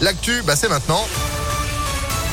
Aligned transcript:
L'actu, 0.00 0.42
bah, 0.42 0.56
c'est 0.56 0.68
maintenant. 0.68 1.06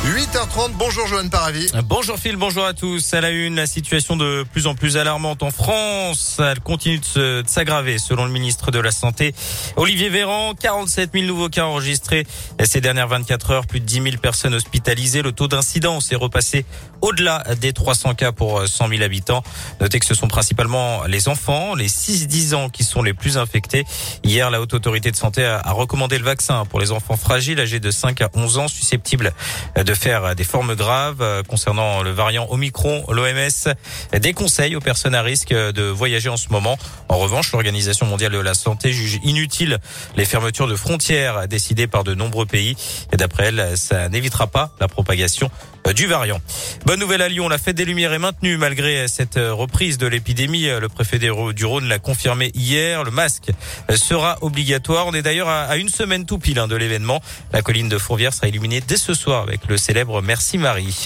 8h30, 0.06 0.74
bonjour 0.78 1.08
Joanne 1.08 1.30
Paravi. 1.30 1.70
Bonjour 1.86 2.18
Phil, 2.18 2.38
bonjour 2.38 2.64
à 2.64 2.74
tous. 2.74 3.14
À 3.14 3.20
la 3.20 3.32
une, 3.32 3.56
la 3.56 3.66
situation 3.66 4.16
de 4.16 4.46
plus 4.54 4.68
en 4.68 4.76
plus 4.76 4.96
alarmante 4.96 5.44
en 5.44 5.52
France. 5.52 6.38
Elle 6.40 6.62
continue 6.62 7.02
de 7.16 7.44
s'aggraver 7.46 7.98
selon 7.98 8.26
le 8.26 8.32
ministre 8.32 8.72
de 8.72 8.80
la 8.80 8.92
Santé. 8.92 9.34
Olivier 9.76 10.10
Véran, 10.10 10.54
47 10.54 11.12
000 11.14 11.26
nouveaux 11.26 11.50
cas 11.50 11.66
enregistrés 11.66 12.26
ces 12.64 12.80
dernières 12.80 13.08
24 13.08 13.52
heures, 13.52 13.68
plus 13.68 13.80
de 13.80 13.86
10 13.86 14.02
000 14.04 14.18
personnes 14.22 14.54
hospitalisées. 14.54 15.24
Le 15.24 15.34
taux 15.34 15.48
d'incidence 15.48 16.12
est 16.12 16.16
repassé 16.16 16.66
au-delà 17.02 17.44
des 17.60 17.74
300 17.74 18.14
cas 18.14 18.32
pour 18.32 18.66
100 18.66 18.88
000 18.88 19.02
habitants. 19.02 19.44
Notez 19.82 20.00
que 20.00 20.06
ce 20.06 20.14
sont 20.14 20.28
principalement 20.28 21.04
les 21.06 21.28
enfants, 21.28 21.76
les 21.76 21.90
6-10 21.90 22.56
ans 22.56 22.70
qui 22.70 22.84
sont 22.84 23.02
les 23.02 23.14
plus 23.14 23.38
infectés. 23.38 23.84
Hier, 24.24 24.50
la 24.52 24.62
Haute 24.62 24.74
Autorité 24.74 25.12
de 25.12 25.18
Santé 25.18 25.44
a 25.44 25.72
recommandé 25.72 26.18
le 26.18 26.24
vaccin 26.24 26.66
pour 26.66 26.80
les 26.80 26.92
enfants 26.92 27.18
fragiles 27.18 27.60
âgés 27.60 27.80
de 27.80 27.92
5 27.92 28.22
à 28.22 28.30
11 28.34 28.58
ans 28.60 28.68
susceptibles 28.68 29.34
de 29.76 29.87
faire 29.94 30.36
des 30.36 30.44
formes 30.44 30.76
graves. 30.76 31.22
Euh, 31.22 31.44
concernant 31.44 32.04
le 32.04 32.12
variant 32.12 32.48
Omicron, 32.50 33.04
l'OMS 33.10 33.74
déconseille 34.20 34.76
aux 34.76 34.82
personnes 34.82 35.16
à 35.16 35.22
risque 35.22 35.50
de 35.50 35.84
voyager 35.84 36.30
en 36.30 36.38
ce 36.38 36.50
moment. 36.50 36.78
En 37.10 37.18
revanche, 37.18 37.52
l'Organisation 37.52 38.06
mondiale 38.06 38.32
de 38.32 38.40
la 38.40 38.54
santé 38.54 38.92
juge 38.92 39.20
inutile 39.24 39.80
les 40.16 40.26
fermetures 40.26 40.68
de 40.68 40.76
frontières 40.76 41.48
décidées 41.48 41.88
par 41.88 42.04
de 42.04 42.14
nombreux 42.14 42.46
pays. 42.46 42.76
Et 43.14 43.18
d'après 43.18 43.46
elle, 43.48 43.78
ça 43.78 44.10
n'évitera 44.10 44.48
pas 44.48 44.72
la 44.80 44.88
propagation 44.88 45.50
euh, 45.88 45.94
du 45.94 46.08
variant. 46.08 46.40
Bonne 46.86 47.00
nouvelle 47.00 47.22
à 47.22 47.30
Lyon, 47.30 47.48
la 47.48 47.58
fête 47.58 47.76
des 47.76 47.86
Lumières 47.86 48.14
est 48.14 48.20
maintenue 48.20 48.58
malgré 48.58 49.08
cette 49.08 49.38
euh, 49.38 49.54
reprise 49.54 49.98
de 49.98 50.08
l'épidémie. 50.08 50.68
Le 50.68 50.90
préfet 50.90 51.20
du 51.20 51.32
Rhône 51.32 51.88
l'a 51.88 52.00
confirmé 52.00 52.52
hier. 52.54 53.04
Le 53.04 53.12
masque 53.12 53.52
sera 53.96 54.38
obligatoire. 54.42 55.08
On 55.08 55.14
est 55.14 55.22
d'ailleurs 55.22 55.50
à 55.50 55.78
une 55.78 55.90
semaine 55.90 56.26
tout 56.26 56.40
pile 56.40 56.60
hein, 56.60 56.68
de 56.68 56.76
l'événement. 56.76 57.22
La 57.54 57.62
colline 57.62 57.90
de 57.90 57.98
Fourvière 57.98 58.34
sera 58.34 58.48
illuminée 58.48 58.82
dès 58.82 58.98
ce 58.98 59.14
soir 59.14 59.44
avec 59.44 59.68
le 59.68 59.77
célèbre 59.78 60.22
Merci 60.22 60.58
Marie. 60.58 61.06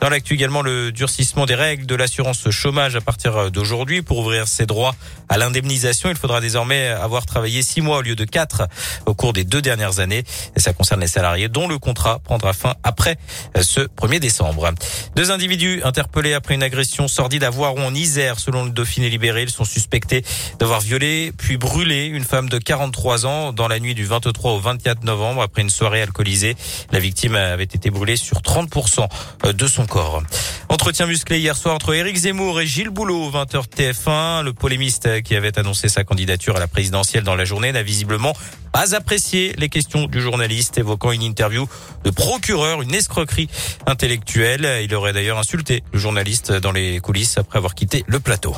Dans 0.00 0.08
l'actu 0.08 0.34
également, 0.34 0.62
le 0.62 0.92
durcissement 0.92 1.46
des 1.46 1.54
règles 1.54 1.86
de 1.86 1.94
l'assurance 1.94 2.48
chômage 2.50 2.96
à 2.96 3.00
partir 3.00 3.50
d'aujourd'hui 3.50 4.02
pour 4.02 4.18
ouvrir 4.18 4.48
ses 4.48 4.66
droits 4.66 4.94
à 5.28 5.38
l'indemnisation. 5.38 6.10
Il 6.10 6.16
faudra 6.16 6.40
désormais 6.40 6.88
avoir 6.88 7.26
travaillé 7.26 7.62
six 7.62 7.80
mois 7.80 7.98
au 7.98 8.02
lieu 8.02 8.16
de 8.16 8.24
quatre 8.24 8.68
au 9.06 9.14
cours 9.14 9.32
des 9.32 9.44
deux 9.44 9.62
dernières 9.62 10.00
années. 10.00 10.24
Et 10.56 10.60
ça 10.60 10.72
concerne 10.72 11.00
les 11.00 11.06
salariés 11.06 11.48
dont 11.48 11.68
le 11.68 11.78
contrat 11.78 12.18
prendra 12.18 12.52
fin 12.52 12.74
après 12.82 13.16
ce 13.60 13.80
1er 13.80 14.18
décembre. 14.18 14.70
Deux 15.16 15.30
individus 15.30 15.80
interpellés 15.84 16.34
après 16.34 16.54
une 16.54 16.62
agression 16.62 17.08
sordide 17.08 17.44
à 17.44 17.50
Voiron 17.50 17.86
en 17.86 17.94
Isère. 17.94 18.38
Selon 18.38 18.64
le 18.64 18.70
Dauphiné 18.70 19.08
libéré, 19.10 19.42
ils 19.42 19.50
sont 19.50 19.64
suspectés 19.64 20.24
d'avoir 20.58 20.80
violé 20.80 21.32
puis 21.36 21.56
brûlé 21.56 22.06
une 22.06 22.24
femme 22.24 22.48
de 22.48 22.58
43 22.58 23.26
ans 23.26 23.52
dans 23.52 23.68
la 23.68 23.78
nuit 23.78 23.94
du 23.94 24.04
23 24.04 24.52
au 24.52 24.58
24 24.58 25.04
novembre 25.04 25.42
après 25.42 25.62
une 25.62 25.70
soirée 25.70 26.02
alcoolisée. 26.02 26.56
La 26.92 26.98
victime 26.98 27.34
avait 27.34 27.64
été 27.64 27.90
brûlée 27.90 28.09
sur 28.16 28.38
30% 28.38 29.08
de 29.52 29.66
son 29.66 29.86
corps. 29.86 30.22
Entretien 30.68 31.06
musclé 31.06 31.38
hier 31.38 31.56
soir 31.56 31.74
entre 31.74 31.94
Éric 31.94 32.16
Zemmour 32.16 32.60
et 32.60 32.66
Gilles 32.66 32.90
Boulot, 32.90 33.30
20h 33.30 33.64
TF1. 33.68 34.44
Le 34.44 34.52
polémiste 34.52 35.22
qui 35.22 35.34
avait 35.34 35.58
annoncé 35.58 35.88
sa 35.88 36.04
candidature 36.04 36.56
à 36.56 36.60
la 36.60 36.68
présidentielle 36.68 37.24
dans 37.24 37.36
la 37.36 37.44
journée 37.44 37.72
n'a 37.72 37.82
visiblement 37.82 38.34
pas 38.72 38.94
apprécié 38.94 39.54
les 39.58 39.68
questions 39.68 40.06
du 40.06 40.20
journaliste 40.20 40.78
évoquant 40.78 41.12
une 41.12 41.22
interview 41.22 41.68
de 42.04 42.10
procureur, 42.10 42.82
une 42.82 42.94
escroquerie 42.94 43.48
intellectuelle. 43.86 44.80
Il 44.82 44.94
aurait 44.94 45.12
d'ailleurs 45.12 45.38
insulté 45.38 45.82
le 45.92 45.98
journaliste 45.98 46.52
dans 46.52 46.72
les 46.72 47.00
coulisses 47.00 47.36
après 47.36 47.58
avoir 47.58 47.74
quitté 47.74 48.04
le 48.06 48.20
plateau. 48.20 48.54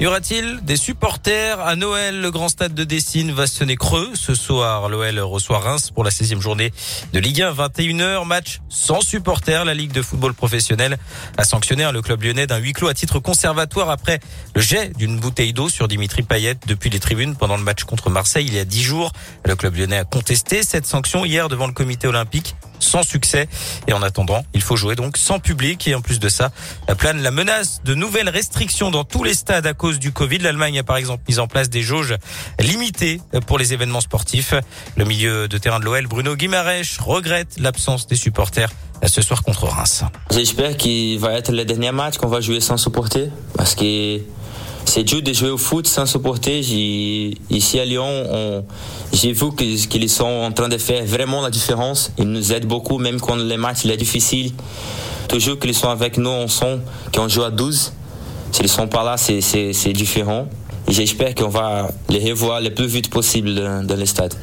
Y 0.00 0.06
aura-t-il 0.06 0.64
des 0.64 0.78
supporters 0.78 1.60
à 1.60 1.76
Noël? 1.76 2.22
Le 2.22 2.30
grand 2.30 2.48
stade 2.48 2.72
de 2.72 2.84
Dessine 2.84 3.32
va 3.32 3.46
sonner 3.46 3.76
creux. 3.76 4.08
Ce 4.14 4.34
soir, 4.34 4.88
l'OL 4.88 5.18
reçoit 5.18 5.58
Reims 5.58 5.90
pour 5.90 6.04
la 6.04 6.10
16e 6.10 6.40
journée 6.40 6.72
de 7.12 7.18
Ligue 7.20 7.42
1. 7.42 7.52
21h, 7.52 8.26
match 8.26 8.62
sans 8.70 9.02
supporters. 9.02 9.66
La 9.66 9.74
Ligue 9.74 9.92
de 9.92 10.00
football 10.00 10.32
professionnel 10.32 10.96
a 11.36 11.44
sanctionné 11.44 11.86
le 11.92 12.00
club 12.00 12.22
lyonnais 12.22 12.46
d'un 12.46 12.56
huis 12.56 12.72
clos 12.72 12.88
à 12.88 12.94
titre 12.94 13.18
conservatoire 13.18 13.90
après 13.90 14.20
le 14.54 14.62
jet 14.62 14.96
d'une 14.96 15.20
bouteille 15.20 15.52
d'eau 15.52 15.68
sur 15.68 15.86
Dimitri 15.86 16.22
Payet 16.22 16.56
depuis 16.66 16.88
les 16.88 16.98
tribunes 16.98 17.36
pendant 17.36 17.58
le 17.58 17.62
match 17.62 17.84
contre 17.84 18.08
Marseille 18.08 18.46
il 18.48 18.54
y 18.54 18.58
a 18.58 18.64
10 18.64 18.82
jours. 18.82 19.12
Le 19.44 19.54
club 19.54 19.76
lyonnais 19.76 19.98
a 19.98 20.04
contesté 20.04 20.62
cette 20.62 20.86
sanction 20.86 21.26
hier 21.26 21.50
devant 21.50 21.66
le 21.66 21.74
comité 21.74 22.08
olympique 22.08 22.56
sans 22.80 23.02
succès. 23.02 23.48
Et 23.86 23.92
en 23.92 24.02
attendant, 24.02 24.42
il 24.54 24.62
faut 24.62 24.76
jouer 24.76 24.96
donc 24.96 25.16
sans 25.16 25.38
public. 25.38 25.86
Et 25.86 25.94
en 25.94 26.00
plus 26.00 26.18
de 26.18 26.28
ça, 26.28 26.50
plane 26.98 27.22
la 27.22 27.30
menace 27.30 27.80
de 27.84 27.94
nouvelles 27.94 28.28
restrictions 28.28 28.90
dans 28.90 29.04
tous 29.04 29.24
les 29.24 29.34
stades 29.34 29.66
à 29.66 29.74
cause 29.74 29.98
du 29.98 30.12
Covid. 30.12 30.38
L'Allemagne 30.38 30.78
a 30.78 30.82
par 30.82 30.96
exemple 30.96 31.22
mis 31.28 31.38
en 31.38 31.46
place 31.46 31.70
des 31.70 31.82
jauges 31.82 32.16
limitées 32.58 33.20
pour 33.46 33.58
les 33.58 33.72
événements 33.72 34.00
sportifs. 34.00 34.54
Le 34.96 35.04
milieu 35.04 35.48
de 35.48 35.58
terrain 35.58 35.80
de 35.80 35.84
l'OL, 35.84 36.06
Bruno 36.06 36.36
Guimaraes, 36.36 36.98
regrette 36.98 37.58
l'absence 37.58 38.06
des 38.06 38.16
supporters 38.16 38.70
ce 39.06 39.22
soir 39.22 39.42
contre 39.42 39.64
Reims. 39.64 40.04
J'espère 40.30 40.76
qu'il 40.76 41.18
va 41.18 41.32
être 41.32 41.52
le 41.52 41.64
dernier 41.64 41.92
match 41.92 42.18
qu'on 42.18 42.28
va 42.28 42.40
jouer 42.40 42.60
sans 42.60 42.76
supporter 42.76 43.30
parce 43.56 43.74
que 43.74 44.20
c'est 44.84 45.04
dur 45.04 45.22
de 45.22 45.32
jouer 45.32 45.50
au 45.50 45.58
foot 45.58 45.86
sans 45.86 46.06
supporter. 46.06 46.60
Ici 47.50 47.78
à 47.78 47.84
Lyon, 47.84 48.64
j'ai 49.12 49.32
vu 49.32 49.46
qu'ils 49.54 50.10
sont 50.10 50.24
en 50.24 50.52
train 50.52 50.68
de 50.68 50.78
faire 50.78 51.04
vraiment 51.04 51.42
la 51.42 51.50
différence. 51.50 52.12
Ils 52.18 52.30
nous 52.30 52.52
aident 52.52 52.66
beaucoup, 52.66 52.98
même 52.98 53.20
quand 53.20 53.36
les 53.36 53.56
matchs 53.56 53.82
sont 53.82 53.96
difficiles. 53.96 54.52
Toujours 55.28 55.58
qu'ils 55.58 55.74
sont 55.74 55.88
avec 55.88 56.16
nous, 56.18 56.30
on 56.30 56.48
sent 56.48 56.78
qu'on 57.14 57.28
joue 57.28 57.44
à 57.44 57.50
12. 57.50 57.92
S'ils 58.50 58.64
ne 58.64 58.68
sont 58.68 58.88
pas 58.88 59.04
là, 59.04 59.16
c'est 59.16 59.92
différent. 59.92 60.48
J'espère 60.88 61.36
qu'on 61.36 61.48
va 61.48 61.88
les 62.08 62.30
revoir 62.30 62.60
le 62.60 62.70
plus 62.74 62.86
vite 62.86 63.10
possible 63.10 63.54
dans 63.54 63.96
le 63.96 64.06
stade. 64.06 64.34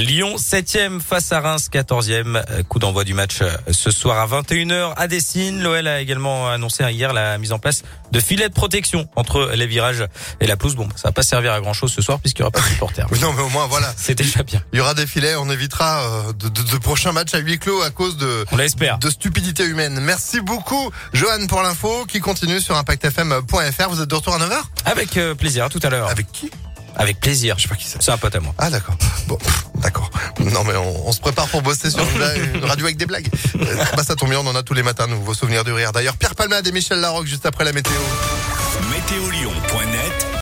Lyon, 0.00 0.36
7e 0.36 1.00
face 1.00 1.32
à 1.32 1.40
Reims, 1.40 1.68
14e. 1.72 2.62
Coup 2.68 2.78
d'envoi 2.78 3.04
du 3.04 3.14
match 3.14 3.40
euh, 3.42 3.50
ce 3.70 3.90
soir 3.90 4.18
à 4.18 4.40
21h 4.40 4.94
à 4.96 5.06
Dessine. 5.06 5.62
L'OL 5.62 5.86
a 5.86 6.00
également 6.00 6.48
annoncé 6.48 6.82
hier 6.90 7.12
la 7.12 7.36
mise 7.38 7.52
en 7.52 7.58
place 7.58 7.82
de 8.10 8.20
filets 8.20 8.48
de 8.48 8.54
protection 8.54 9.06
entre 9.16 9.52
les 9.54 9.66
virages 9.66 10.04
et 10.40 10.46
la 10.46 10.56
pelouse. 10.56 10.76
Bon, 10.76 10.88
ça 10.96 11.08
va 11.08 11.12
pas 11.12 11.22
servir 11.22 11.52
à 11.52 11.60
grand 11.60 11.74
chose 11.74 11.92
ce 11.92 12.00
soir 12.00 12.20
puisqu'il 12.20 12.40
y 12.40 12.42
aura 12.42 12.50
pas 12.50 12.60
de 12.60 12.66
supporters. 12.66 13.06
non, 13.20 13.32
mais 13.34 13.42
au 13.42 13.48
moins, 13.50 13.66
voilà. 13.66 13.92
C'est 13.96 14.14
déjà 14.14 14.42
bien. 14.42 14.62
Il 14.72 14.78
y 14.78 14.80
aura 14.80 14.94
des 14.94 15.06
filets. 15.06 15.34
On 15.36 15.50
évitera 15.50 16.02
euh, 16.02 16.32
de, 16.32 16.48
de, 16.48 16.62
de, 16.62 16.76
prochains 16.78 17.12
matchs 17.12 17.34
à 17.34 17.38
huis 17.38 17.58
clos 17.58 17.82
à 17.82 17.90
cause 17.90 18.16
de, 18.16 18.46
on 18.50 18.56
l'espère, 18.56 18.98
de 18.98 19.10
stupidité 19.10 19.64
humaine. 19.64 20.00
Merci 20.00 20.40
beaucoup, 20.40 20.90
Johan, 21.12 21.46
pour 21.48 21.62
l'info 21.62 22.06
qui 22.06 22.20
continue 22.20 22.60
sur 22.60 22.76
impactfm.fr. 22.76 23.88
Vous 23.90 24.00
êtes 24.00 24.08
de 24.08 24.14
retour 24.14 24.34
à 24.34 24.38
9h? 24.38 24.62
Avec 24.86 25.16
euh, 25.16 25.34
plaisir. 25.34 25.64
À 25.64 25.68
tout 25.68 25.80
à 25.82 25.90
l'heure. 25.90 26.08
Avec 26.08 26.30
qui? 26.32 26.50
Avec 26.96 27.20
plaisir. 27.20 27.56
Je 27.58 27.62
sais 27.62 27.68
pas 27.68 27.76
qui 27.76 27.86
c'est. 27.86 28.02
C'est 28.02 28.10
un 28.10 28.18
pote 28.18 28.34
à 28.34 28.40
moi. 28.40 28.54
Ah 28.58 28.70
d'accord. 28.70 28.96
Bon, 29.26 29.38
d'accord. 29.82 30.10
Non 30.40 30.64
mais 30.64 30.74
on, 30.76 31.12
se 31.12 31.20
prépare 31.20 31.48
pour 31.48 31.62
bosser 31.62 31.90
sur 31.90 32.00
une, 32.00 32.64
radio 32.64 32.86
avec 32.86 32.96
des 32.96 33.06
blagues. 33.06 33.28
bah 33.96 34.04
ça 34.04 34.16
tombe 34.16 34.30
bien, 34.30 34.40
on 34.40 34.46
en 34.46 34.56
a 34.56 34.62
tous 34.62 34.74
les 34.74 34.82
matins, 34.82 35.06
nous, 35.06 35.22
vos 35.22 35.34
souvenirs 35.34 35.64
de 35.64 35.72
rire. 35.72 35.92
D'ailleurs, 35.92 36.16
Pierre 36.16 36.34
Palmade 36.34 36.66
et 36.66 36.72
Michel 36.72 37.00
Larocque 37.00 37.26
juste 37.26 37.46
après 37.46 37.64
la 37.64 37.72
météo. 37.72 37.92
Météolion.net 38.90 40.26